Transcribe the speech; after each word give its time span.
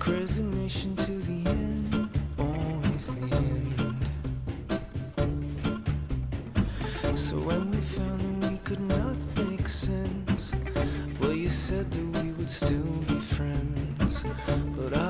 Resignation 0.00 0.96
to 0.96 1.12
the 1.18 1.50
end, 1.50 2.08
always 2.38 3.08
the 3.08 3.36
end. 3.36 4.08
So 7.14 7.36
when 7.38 7.70
we 7.70 7.80
found 7.80 8.42
that 8.42 8.50
we 8.50 8.58
could 8.58 8.80
not 8.80 9.16
make 9.36 9.68
sense, 9.68 10.52
well, 11.20 11.34
you 11.34 11.50
said 11.50 11.90
that 11.90 12.22
we 12.22 12.32
would 12.32 12.50
still 12.50 13.04
be 13.06 13.20
friends. 13.20 14.24
But 14.76 14.96
I'll 14.96 15.03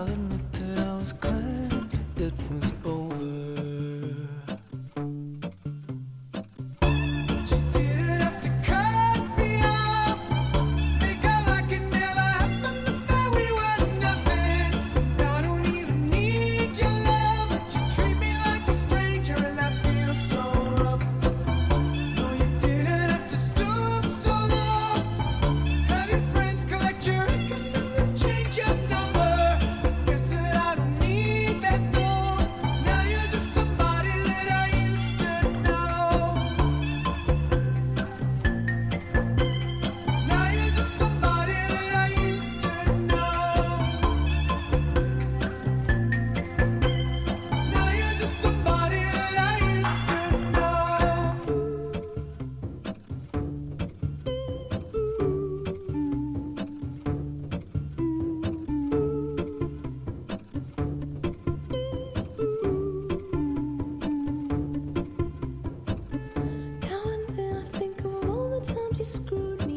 screwed 69.05 69.67
me. 69.67 69.74